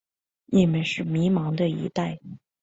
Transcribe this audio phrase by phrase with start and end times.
[0.47, 2.19] 你们是迷惘的一代。